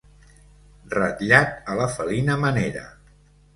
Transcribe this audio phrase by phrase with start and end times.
[0.95, 2.85] Ratllat a la felina manera.